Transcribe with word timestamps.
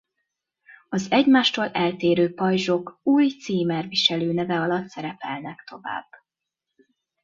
Az 0.89 1.07
egymástól 1.11 1.67
eltérő 1.71 2.33
pajzsok 2.33 2.99
új 3.03 3.29
címerviselő 3.29 4.33
neve 4.33 4.59
alatt 4.59 4.87
szerepelnek 4.87 5.63
tovább. 5.69 6.05